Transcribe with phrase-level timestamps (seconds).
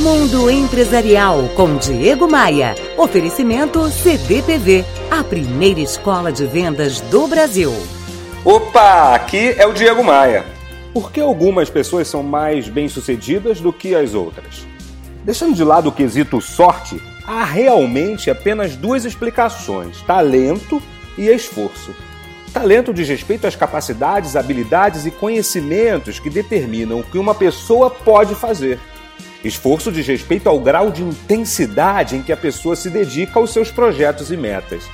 [0.00, 2.74] Mundo Empresarial com Diego Maia.
[2.96, 7.70] Oferecimento CDPV, a primeira escola de vendas do Brasil.
[8.42, 10.46] Opa, aqui é o Diego Maia.
[10.94, 14.66] Por que algumas pessoas são mais bem-sucedidas do que as outras?
[15.22, 20.82] Deixando de lado o quesito sorte, há realmente apenas duas explicações: talento
[21.18, 21.94] e esforço.
[22.54, 28.34] Talento diz respeito às capacidades, habilidades e conhecimentos que determinam o que uma pessoa pode
[28.34, 28.80] fazer.
[29.42, 33.70] Esforço diz respeito ao grau de intensidade em que a pessoa se dedica aos seus
[33.70, 34.84] projetos e metas.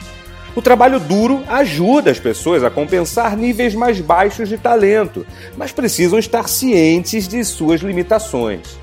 [0.54, 6.18] O trabalho duro ajuda as pessoas a compensar níveis mais baixos de talento, mas precisam
[6.18, 8.78] estar cientes de suas limitações.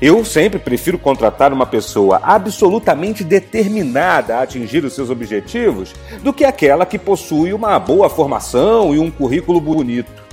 [0.00, 6.44] Eu sempre prefiro contratar uma pessoa absolutamente determinada a atingir os seus objetivos do que
[6.44, 10.23] aquela que possui uma boa formação e um currículo bonito.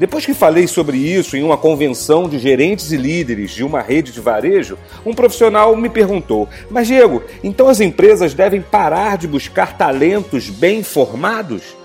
[0.00, 4.12] Depois que falei sobre isso em uma convenção de gerentes e líderes de uma rede
[4.12, 9.76] de varejo, um profissional me perguntou: Mas, Diego, então as empresas devem parar de buscar
[9.76, 11.76] talentos bem formados?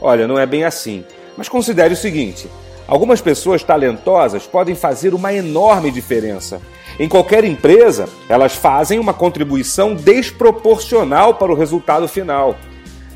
[0.00, 1.04] Olha, não é bem assim.
[1.36, 2.48] Mas considere o seguinte:
[2.86, 6.62] algumas pessoas talentosas podem fazer uma enorme diferença.
[6.96, 12.54] Em qualquer empresa, elas fazem uma contribuição desproporcional para o resultado final.